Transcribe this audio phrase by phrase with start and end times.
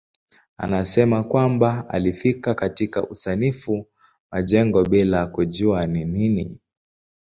[0.57, 3.87] Anasema kwamba alifika katika usanifu
[4.31, 6.61] majengo bila kujua ni nini.